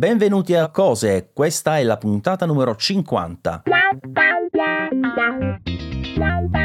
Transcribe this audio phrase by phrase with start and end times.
[0.00, 3.64] Benvenuti a Cose, questa è la puntata numero 50.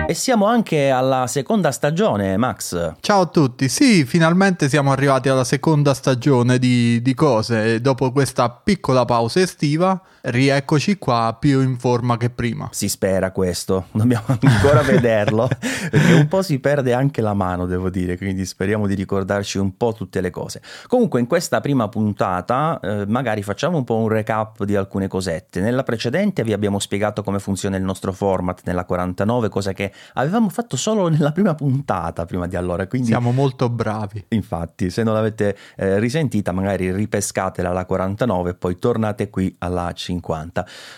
[0.07, 2.93] E siamo anche alla seconda stagione, Max.
[3.01, 7.81] Ciao a tutti, sì, finalmente siamo arrivati alla seconda stagione di, di cose.
[7.81, 12.69] Dopo questa piccola pausa estiva, rieccoci qua più in forma che prima.
[12.71, 15.47] Si spera questo, dobbiamo ancora vederlo,
[15.89, 19.77] perché un po' si perde anche la mano, devo dire, quindi speriamo di ricordarci un
[19.77, 20.61] po' tutte le cose.
[20.87, 25.61] Comunque in questa prima puntata eh, magari facciamo un po' un recap di alcune cosette.
[25.61, 30.49] Nella precedente vi abbiamo spiegato come funziona il nostro format nella 49, cosa che avevamo
[30.49, 32.87] fatto solo nella prima puntata prima di allora.
[32.87, 34.25] Quindi, Siamo molto bravi.
[34.29, 39.91] Infatti, se non l'avete eh, risentita, magari ripescatela alla 49 e poi tornate qui alla
[39.93, 40.14] 50.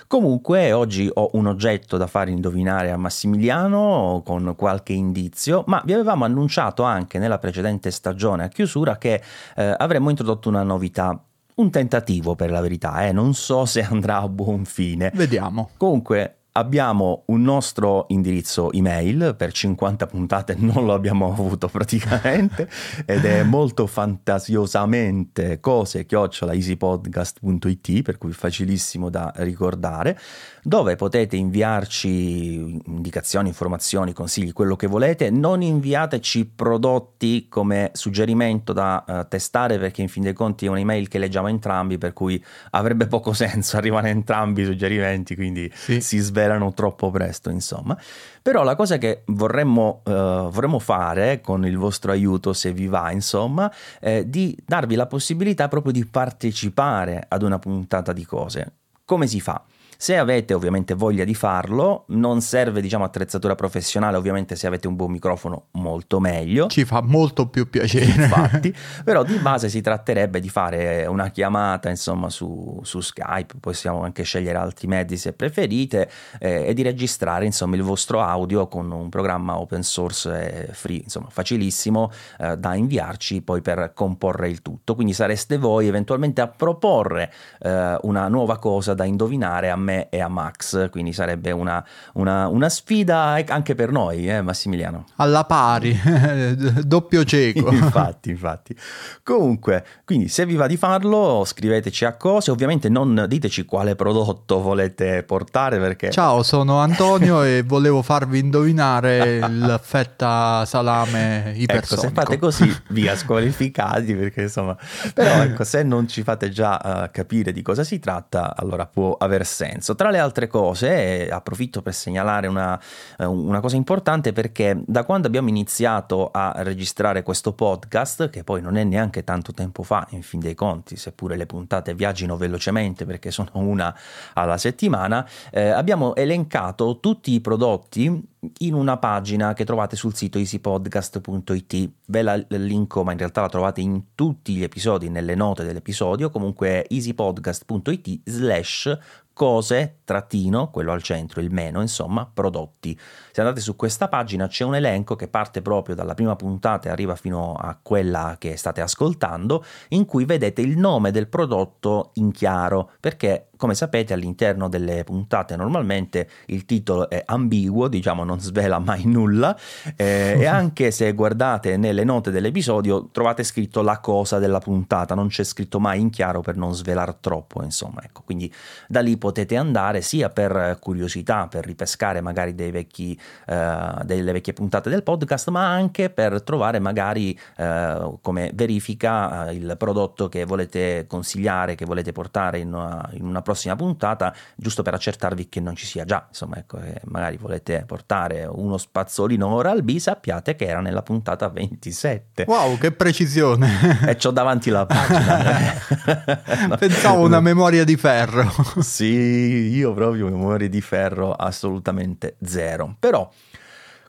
[0.07, 5.93] Comunque, oggi ho un oggetto da fare indovinare a Massimiliano con qualche indizio, ma vi
[5.93, 9.21] avevamo annunciato anche nella precedente stagione a chiusura che
[9.55, 11.21] eh, avremmo introdotto una novità
[11.57, 13.11] un tentativo per la verità, eh?
[13.11, 15.11] non so se andrà a buon fine.
[15.15, 15.71] Vediamo.
[15.77, 22.67] Comunque abbiamo un nostro indirizzo email, per 50 puntate non lo abbiamo avuto praticamente,
[23.05, 30.19] ed è molto fantasiosamente cose chiocciola easypodcast.it, per cui facilissimo da ricordare,
[30.63, 35.29] dove potete inviarci indicazioni, informazioni, consigli, quello che volete.
[35.29, 41.07] Non inviateci prodotti come suggerimento da uh, testare, perché in fin dei conti è un'email
[41.07, 46.01] che leggiamo entrambi, per cui avrebbe poco senso arrivare entrambi i suggerimenti, quindi sì.
[46.01, 47.97] si svela erano troppo presto, insomma.
[48.41, 53.11] Però la cosa che vorremmo, uh, vorremmo fare con il vostro aiuto, se vi va,
[53.11, 58.73] insomma, è di darvi la possibilità proprio di partecipare ad una puntata di cose.
[59.05, 59.63] Come si fa?
[59.99, 64.95] Se avete ovviamente voglia di farlo, non serve diciamo attrezzatura professionale, ovviamente se avete un
[64.95, 66.67] buon microfono molto meglio.
[66.67, 68.05] Ci fa molto più piacere.
[68.05, 68.71] Infatti,
[69.03, 74.21] però di base si tratterebbe di fare una chiamata insomma su, su Skype, possiamo anche
[74.21, 76.07] scegliere altri mezzi se preferite
[76.39, 81.29] eh, e di registrare insomma il vostro audio con un programma open source free, insomma
[81.29, 84.93] facilissimo eh, da inviarci poi per comporre il tutto.
[84.93, 90.19] Quindi sareste voi eventualmente a proporre eh, una nuova cosa da indovinare a me e
[90.19, 91.83] a Max, quindi sarebbe una,
[92.13, 95.05] una, una sfida anche per noi, eh, Massimiliano.
[95.15, 95.97] Alla pari,
[96.83, 97.71] doppio cieco.
[97.71, 98.75] infatti, infatti.
[99.23, 104.61] Comunque, quindi se vi va di farlo, scriveteci a cose, ovviamente non diteci quale prodotto
[104.61, 106.11] volete portare perché...
[106.11, 111.93] Ciao, sono Antonio e volevo farvi indovinare il fetta salame ipersonico.
[111.93, 114.77] Ecco, se fate così via squalificati perché insomma...
[115.13, 119.15] Però ecco, se non ci fate già uh, capire di cosa si tratta, allora può
[119.17, 119.95] aver senso senso.
[119.95, 122.79] Tra le altre cose, approfitto per segnalare una,
[123.17, 128.61] eh, una, cosa importante perché da quando abbiamo iniziato a registrare questo podcast, che poi
[128.61, 133.05] non è neanche tanto tempo fa, in fin dei conti, seppure le puntate viaggino velocemente
[133.05, 133.95] perché sono una
[134.33, 140.37] alla settimana, eh, abbiamo elencato tutti i prodotti in una pagina che trovate sul sito
[140.37, 141.91] easypodcast.it.
[142.05, 146.29] Ve la linko, ma in realtà la trovate in tutti gli episodi, nelle note dell'episodio,
[146.29, 148.97] comunque easypodcast.it slash
[149.37, 152.99] cose, trattino, quello al centro, il meno, insomma, prodotti.
[153.31, 156.91] Se andate su questa pagina c'è un elenco che parte proprio dalla prima puntata e
[156.91, 162.31] arriva fino a quella che state ascoltando, in cui vedete il nome del prodotto in
[162.31, 168.79] chiaro, perché come sapete all'interno delle puntate normalmente il titolo è ambiguo, diciamo non svela
[168.79, 169.57] mai nulla.
[169.95, 175.27] Eh, e anche se guardate nelle note dell'episodio trovate scritto la cosa della puntata, non
[175.27, 178.51] c'è scritto mai in chiaro per non svelare troppo, insomma, ecco, quindi
[178.87, 184.53] da lì potete andare sia per curiosità, per ripescare magari dei vecchi, eh, delle vecchie
[184.53, 190.45] puntate del podcast, ma anche per trovare magari eh, come verifica eh, il prodotto che
[190.45, 195.61] volete consigliare, che volete portare in una, in una prossima puntata, giusto per accertarvi che
[195.61, 196.25] non ci sia già.
[196.27, 202.43] Insomma, ecco, magari volete portare uno spazzolino Oral B, sappiate che era nella puntata 27.
[202.45, 204.05] Wow, che precisione!
[204.05, 206.75] e c'ho davanti la pagina.
[206.77, 208.51] Pensavo una memoria di ferro.
[208.83, 212.97] sì, io proprio memoria di ferro assolutamente zero.
[212.99, 213.31] Però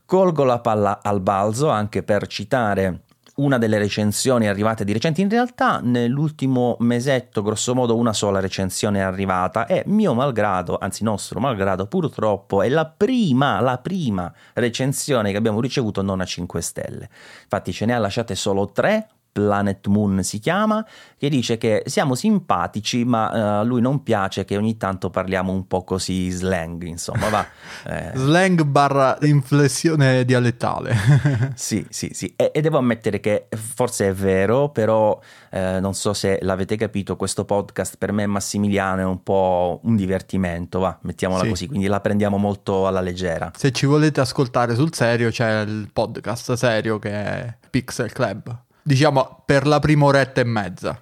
[0.04, 3.02] colgo la palla al balzo anche per citare
[3.38, 5.20] una delle recensioni arrivate di recente.
[5.20, 11.04] In realtà, nell'ultimo mesetto, grosso modo, una sola recensione è arrivata e mio malgrado, anzi
[11.04, 16.60] nostro malgrado, purtroppo è la prima, la prima recensione che abbiamo ricevuto non a 5
[16.60, 17.08] stelle.
[17.42, 20.84] Infatti ce ne ha lasciate solo 3 Planet Moon si chiama,
[21.16, 25.52] che dice che siamo simpatici, ma uh, a lui non piace che ogni tanto parliamo
[25.52, 27.46] un po' così slang, insomma, va.
[27.88, 28.10] Eh.
[28.14, 30.94] slang barra inflessione dialettale.
[31.54, 35.18] sì, sì, sì, e, e, devo ammettere che forse è vero, però
[35.50, 39.96] eh, non so se l'avete capito, questo podcast per me Massimiliano è un po' un
[39.96, 41.48] divertimento, va, mettiamola sì.
[41.48, 43.52] così, quindi la prendiamo molto alla leggera.
[43.54, 49.42] Se ci volete ascoltare sul serio c'è il podcast serio che è Pixel Club diciamo
[49.44, 51.00] per la prima oretta e mezza.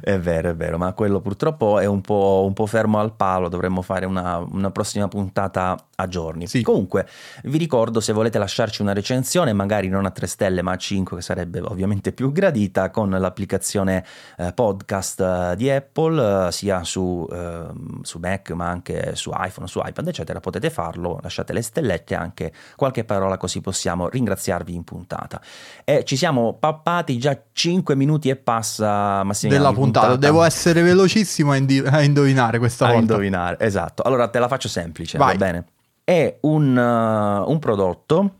[0.00, 3.48] È vero, è vero, ma quello purtroppo è un po', un po fermo al palo,
[3.48, 6.46] dovremmo fare una, una, prossima puntata a giorni.
[6.46, 6.62] Sì.
[6.62, 7.08] Comunque,
[7.44, 11.16] vi ricordo se volete lasciarci una recensione, magari non a 3 stelle ma a 5,
[11.16, 14.04] che sarebbe ovviamente più gradita, con l'applicazione
[14.36, 17.66] eh, podcast eh, di Apple, eh, sia su, eh,
[18.02, 22.52] su, Mac ma anche su iPhone, su iPad, eccetera, potete farlo, lasciate le stellette, anche
[22.76, 25.40] qualche parola così possiamo ringraziarvi in puntata.
[25.82, 29.72] E ci siamo pappati già 5 minuti e passa della puntata.
[29.72, 30.16] puntata.
[30.16, 33.12] Devo essere velocissimo a, indi- a indovinare questa a volta.
[33.12, 34.02] indovinare, esatto.
[34.02, 35.36] Allora te la faccio semplice, Vai.
[35.36, 35.64] va bene?
[36.04, 38.34] È un, uh, un prodotto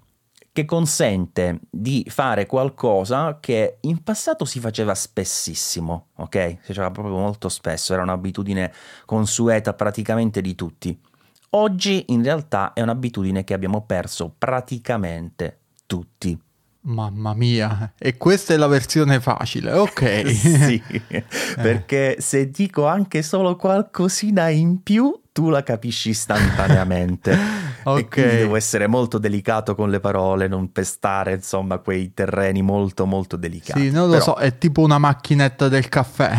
[0.52, 6.58] che consente di fare qualcosa che in passato si faceva spessissimo, ok?
[6.60, 8.72] Si faceva proprio molto spesso, era un'abitudine
[9.04, 11.00] consueta praticamente di tutti.
[11.50, 16.38] Oggi in realtà è un'abitudine che abbiamo perso praticamente tutti.
[16.82, 20.26] Mamma mia, e questa è la versione facile, ok.
[20.32, 20.82] sì,
[21.60, 27.36] perché se dico anche solo qualcosina in più, tu la capisci istantaneamente.
[27.84, 28.16] ok.
[28.16, 33.36] E devo essere molto delicato con le parole, non pestare, insomma, quei terreni molto, molto
[33.36, 33.78] delicati.
[33.78, 34.24] Sì, non lo Però...
[34.24, 36.34] so, è tipo una macchinetta del caffè,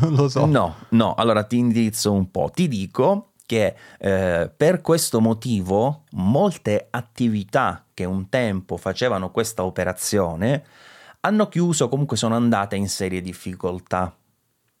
[0.00, 0.46] non lo so.
[0.46, 6.88] No, no, allora ti indirizzo un po', ti dico che eh, per questo motivo molte
[6.90, 10.64] attività che un tempo facevano questa operazione
[11.20, 14.14] hanno chiuso, comunque sono andate in serie difficoltà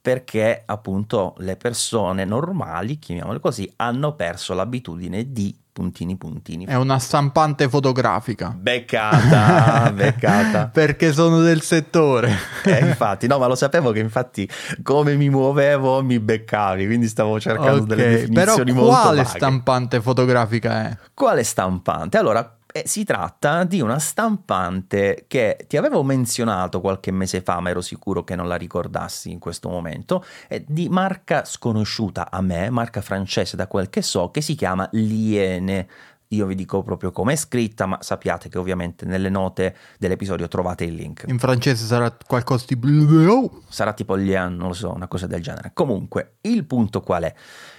[0.00, 6.64] perché appunto le persone normali, chiamiamole così, hanno perso l'abitudine di puntini puntini.
[6.64, 8.52] È una stampante fotografica.
[8.58, 10.66] Beccata, beccata.
[10.72, 12.36] Perché sono del settore.
[12.64, 14.48] eh, infatti, no, ma lo sapevo che infatti
[14.82, 20.88] come mi muovevo mi beccavi, quindi stavo cercando okay, delle definizioni però quale stampante fotografica
[20.88, 20.96] è?
[21.14, 22.18] Quale stampante?
[22.18, 27.70] Allora, eh, si tratta di una stampante che ti avevo menzionato qualche mese fa, ma
[27.70, 32.70] ero sicuro che non la ricordassi in questo momento, è di marca sconosciuta a me,
[32.70, 35.88] marca francese da quel che so, che si chiama Liene.
[36.32, 40.84] Io vi dico proprio come è scritta, ma sappiate che ovviamente nelle note dell'episodio trovate
[40.84, 41.24] il link.
[41.26, 42.78] In francese sarà qualcosa di...
[43.68, 45.70] Sarà tipo Lien, non lo so, una cosa del genere.
[45.72, 47.34] Comunque, il punto qual è?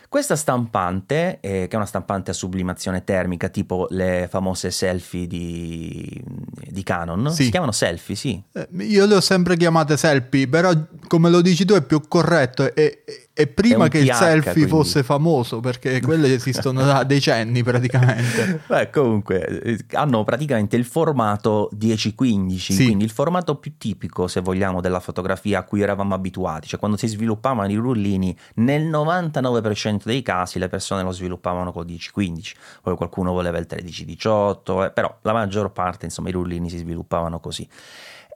[0.10, 6.20] Questa stampante, eh, che è una stampante a sublimazione termica, tipo le famose selfie di,
[6.68, 7.44] di Canon, sì.
[7.44, 8.44] si chiamano selfie, sì.
[8.52, 10.72] Eh, io le ho sempre chiamate selfie, però
[11.08, 14.70] come lo dici tu è più corretto e, e prima che il selfie quindi.
[14.70, 18.62] fosse famoso, perché quelle esistono da decenni praticamente.
[18.68, 22.86] Beh, comunque, eh, hanno praticamente il formato 10-15, sì.
[22.86, 26.68] quindi il formato più tipico, se vogliamo, della fotografia a cui eravamo abituati.
[26.68, 31.86] Cioè, quando si sviluppavano i rullini, nel 99% dei casi le persone lo sviluppavano col
[31.86, 32.52] 10-15.
[32.82, 37.40] Poi qualcuno voleva il 13-18, eh, però la maggior parte, insomma, i rullini si sviluppavano
[37.40, 37.68] così.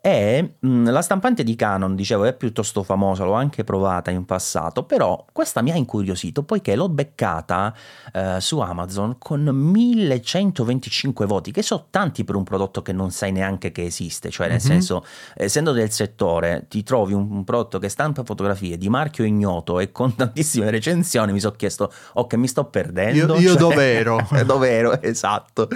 [0.06, 4.26] E mh, mm, la stampante di Canon, dicevo, è piuttosto famosa, l'ho anche provata in
[4.26, 7.74] passato, però questa mi ha incuriosito poiché l'ho beccata
[8.12, 13.32] eh, su Amazon con 1125 voti, che sono tanti per un prodotto che non sai
[13.32, 14.72] neanche che esiste, cioè nel mm-hmm.
[14.72, 15.06] senso,
[15.36, 19.94] essendo del settore, ti trovi un, un, prodotto che stampa fotografie di marchio ignoto e
[19.94, 23.36] con tantissime recensioni, mi sono chiesto, ok, mi sto perdendo.
[23.36, 24.28] Io, io cioè, dove ero?
[24.46, 25.70] dove ero, esatto.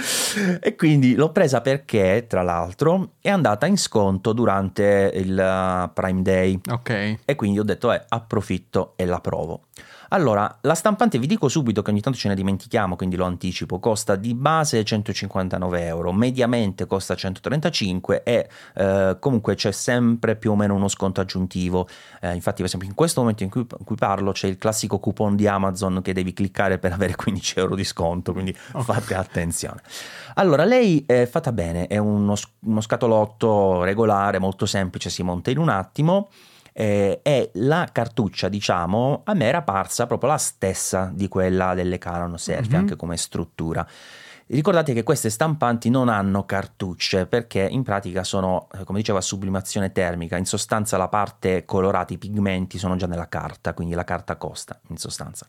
[0.60, 5.92] E quindi l'ho presa perché, tra l'altro, è andata in sconto conto durante il uh,
[5.94, 6.60] Prime Day.
[6.70, 7.20] Ok.
[7.24, 9.66] E quindi ho detto, eh, approfitto e la provo.
[10.10, 13.80] Allora, la stampante vi dico subito che ogni tanto ce ne dimentichiamo, quindi lo anticipo,
[13.80, 20.56] costa di base 159 euro, mediamente costa 135 e eh, comunque c'è sempre più o
[20.56, 21.88] meno uno sconto aggiuntivo.
[22.22, 25.00] Eh, infatti, per esempio, in questo momento in cui, in cui, parlo c'è il classico
[25.00, 29.82] coupon di Amazon che devi cliccare per avere 15 euro di sconto, quindi fate attenzione.
[30.36, 35.58] Allora, lei è fatta bene, è uno, uno scatolotto regolare, molto semplice, si monta in
[35.58, 36.30] un attimo
[36.80, 41.98] eh, e la cartuccia, diciamo, a me era parsa proprio la stessa di quella delle
[41.98, 42.80] Canon Selfie, mm-hmm.
[42.80, 43.86] anche come struttura.
[44.46, 49.22] Ricordate che queste stampanti non hanno cartucce perché in pratica sono, eh, come dicevo, a
[49.22, 50.38] sublimazione termica.
[50.38, 54.80] In sostanza la parte colorata, i pigmenti sono già nella carta, quindi la carta costa
[54.90, 55.48] in sostanza.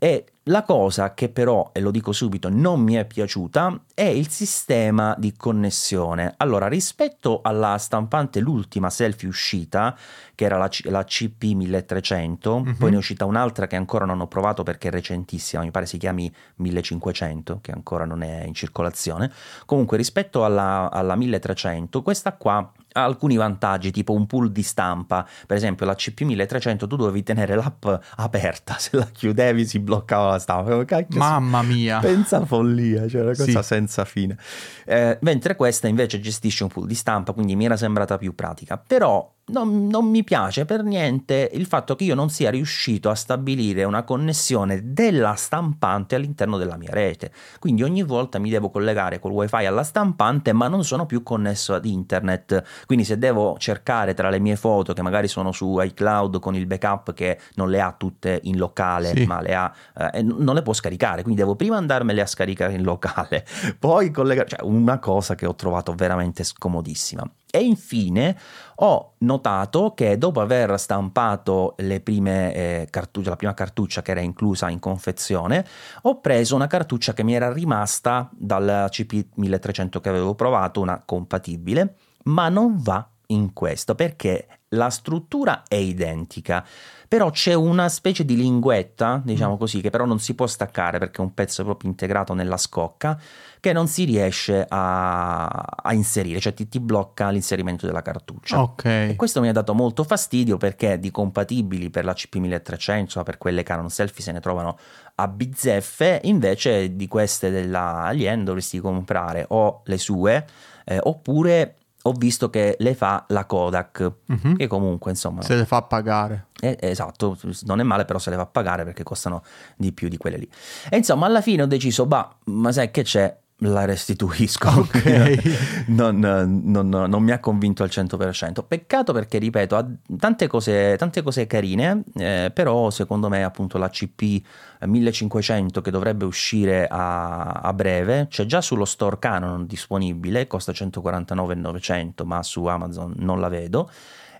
[0.00, 4.28] E la cosa che però, e lo dico subito, non mi è piaciuta è il
[4.28, 6.34] sistema di connessione.
[6.36, 9.96] Allora, rispetto alla stampante, l'ultima selfie uscita,
[10.34, 12.74] che era la, la CP1300, mm-hmm.
[12.74, 15.86] poi ne è uscita un'altra che ancora non ho provato perché è recentissima, mi pare
[15.86, 19.32] si chiami 1500, che ancora non è in circolazione.
[19.64, 25.26] Comunque, rispetto alla, alla 1300, questa qua ha alcuni vantaggi, tipo un pool di stampa.
[25.46, 27.86] Per esempio, la CP1300 tu dovevi tenere l'app
[28.16, 30.84] aperta, se la chiudevi si bloccava la stampa.
[30.84, 31.98] Cacchio, Mamma mia!
[32.00, 33.68] Pensa follia, cioè una cosa sì.
[33.68, 34.36] senza fine.
[34.84, 38.76] Eh, mentre questa invece gestisce un pool di stampa, quindi mi era sembrata più pratica.
[38.78, 43.14] Però non, non, mi piace per niente il fatto che io non sia riuscito a
[43.14, 47.30] stabilire una connessione della stampante all'interno della mia rete.
[47.60, 51.74] Quindi ogni volta mi devo collegare col wifi alla stampante, ma non sono più connesso
[51.74, 52.62] ad internet.
[52.86, 56.66] Quindi se devo cercare tra le mie foto, che magari sono su iCloud con il
[56.66, 59.26] backup che non le ha tutte in locale, sì.
[59.26, 59.72] ma le ha,
[60.12, 61.22] eh, non le può scaricare.
[61.22, 63.46] Quindi devo prima andarmele a scaricare in locale,
[63.78, 64.48] poi collegare.
[64.48, 67.24] Cioè, una cosa che ho trovato veramente scomodissima.
[67.56, 68.36] E infine
[68.76, 74.68] ho notato che dopo aver stampato prime eh, cartucce, la prima cartuccia che era inclusa
[74.68, 75.64] in confezione,
[76.02, 81.94] ho preso una cartuccia che mi era rimasta dal CP1300 che avevo provato, una compatibile,
[82.24, 86.64] ma non va in questo perché la struttura è identica,
[87.08, 89.58] però c'è una specie di linguetta, diciamo mm.
[89.58, 93.18] così, che però non si può staccare perché è un pezzo proprio integrato nella scocca,
[93.60, 98.60] che non si riesce a, a inserire, cioè ti, ti, blocca l'inserimento della cartuccia.
[98.60, 98.84] Ok.
[98.84, 103.62] E questo mi ha dato molto fastidio perché di compatibili per la CP1300, per quelle
[103.62, 104.78] Canon Selfie se ne trovano
[105.16, 110.44] a bizzeffe, invece di queste della Alien dovresti comprare o le sue
[110.84, 111.76] eh, oppure
[112.06, 114.54] ho visto che le fa la Kodak, uh-huh.
[114.54, 115.42] che comunque insomma...
[115.42, 116.46] Se le fa pagare.
[116.60, 119.42] Eh, esatto, non è male però se le fa pagare perché costano
[119.76, 120.48] di più di quelle lì.
[120.88, 123.36] E insomma alla fine ho deciso, bah, ma sai che c'è?
[123.60, 124.68] La restituisco.
[124.68, 125.40] Okay.
[125.88, 128.64] non, non, non, mi ha convinto al 100%.
[128.66, 129.86] Peccato perché, ripeto, ha
[130.18, 134.42] tante cose, tante cose carine, eh, però secondo me appunto la CP
[134.80, 142.24] 1500 che dovrebbe uscire a, a, breve, c'è già sullo store Canon disponibile, costa 149,900
[142.24, 143.90] ma su Amazon non la vedo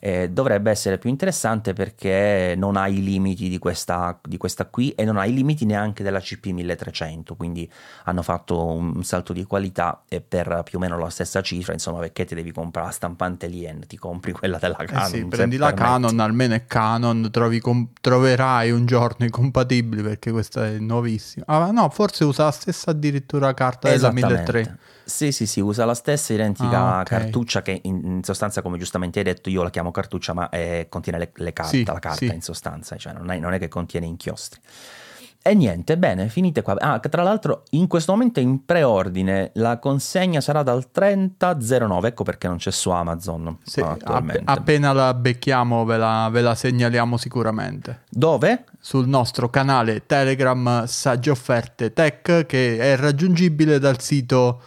[0.07, 4.91] eh, dovrebbe essere più interessante perché non ha i limiti di questa, di questa qui
[4.91, 7.69] e non ha i limiti neanche della CP1300, quindi
[8.05, 11.99] hanno fatto un salto di qualità e per più o meno la stessa cifra, insomma,
[11.99, 15.07] perché ti devi comprare la stampante Lien, ti compri quella della Canon.
[15.07, 15.91] Eh sì, prendi la permetti.
[15.91, 21.47] Canon, almeno è Canon, trovi, com- troverai un giorno i compatibili perché questa è nuovissima.
[21.49, 24.95] Ah, no, forse usa la stessa addirittura carta della 1300.
[25.09, 27.21] Sì, sì, sì, usa la stessa identica ah, okay.
[27.21, 30.87] cartuccia che in, in, sostanza, come giustamente hai detto, io la chiamo cartuccia, ma è,
[30.89, 32.27] contiene le, le carte, sì, la carta sì.
[32.27, 34.61] in sostanza, cioè non è, non è che contiene inchiostri.
[35.47, 36.75] E niente, bene, finite qua.
[36.77, 42.25] Ah, tra l'altro in questo momento è in preordine, la consegna sarà dal 30.09, ecco
[42.25, 47.17] perché non c'è su Amazon sì, app- appena la becchiamo ve la, ve la, segnaliamo
[47.17, 48.01] sicuramente.
[48.11, 48.65] Dove?
[48.81, 54.61] Sul nostro canale Telegram Saggi Offerte Tech che è raggiungibile dal sito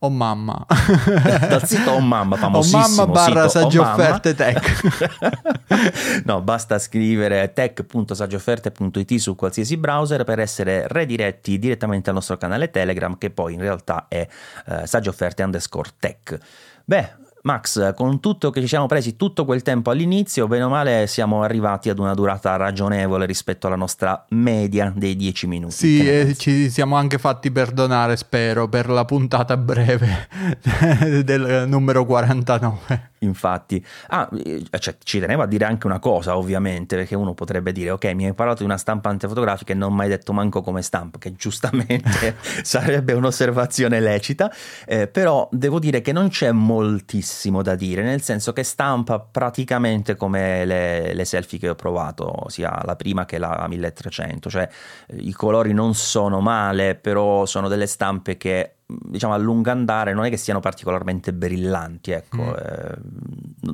[0.00, 0.64] Oh mamma.
[1.48, 3.02] Dal sito Oh mamma, famosissimo.
[3.02, 5.62] Oh mamma barra saggi offerte tech.
[6.24, 13.18] no, basta scrivere tech.saggiofferte.it su qualsiasi browser per essere rediretti direttamente al nostro canale Telegram
[13.18, 14.26] che poi in realtà è
[14.66, 16.38] eh, saggiofferte underscore tech.
[16.84, 21.06] Beh, Max, con tutto che ci siamo presi tutto quel tempo all'inizio, bene o male
[21.06, 25.72] siamo arrivati ad una durata ragionevole rispetto alla nostra media dei 10 minuti.
[25.72, 30.28] Sì, e ci siamo anche fatti perdonare, spero, per la puntata breve
[31.24, 33.12] del numero 49.
[33.20, 37.72] Infatti, ah, eh, cioè, ci tenevo a dire anche una cosa, ovviamente, perché uno potrebbe
[37.72, 40.62] dire: Ok, mi hai parlato di una stampante fotografica e non mi hai detto manco
[40.62, 44.52] come stampa, che giustamente sarebbe un'osservazione lecita,
[44.86, 50.16] eh, però devo dire che non c'è moltissimo da dire, nel senso che stampa praticamente
[50.16, 54.68] come le, le selfie che ho provato, sia la prima che la 1300, cioè
[55.12, 60.24] i colori non sono male, però sono delle stampe che diciamo a lungo andare non
[60.24, 62.54] è che siano particolarmente brillanti, ecco, mm.
[62.56, 62.98] eh,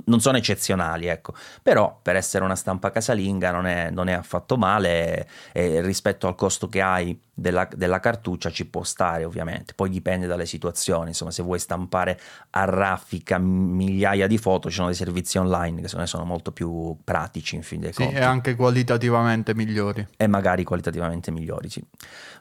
[0.07, 1.35] non sono eccezionali, ecco.
[1.63, 6.35] però per essere una stampa casalinga non è, non è affatto male e rispetto al
[6.35, 11.33] costo che hai della, della, cartuccia ci può stare ovviamente, poi dipende dalle situazioni, insomma
[11.33, 12.19] se vuoi stampare
[12.51, 16.53] a raffica migliaia di foto ci sono dei servizi online che secondo me sono molto
[16.53, 18.17] più pratici in fin dei sì, conti.
[18.17, 20.07] e anche qualitativamente migliori.
[20.17, 21.83] E magari qualitativamente migliori, sì.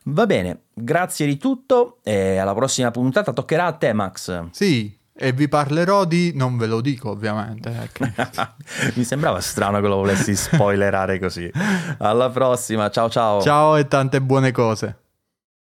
[0.03, 4.49] Va bene, grazie di tutto e alla prossima puntata toccherà a te Max.
[4.51, 6.31] Sì, E vi parlerò di...
[6.35, 7.69] non ve lo dico ovviamente.
[7.69, 8.05] Ecco.
[8.95, 11.49] Mi sembrava strano che lo volessi spoilerare così.
[11.99, 13.41] Alla prossima, ciao ciao.
[13.41, 15.02] Ciao e tante buone cose.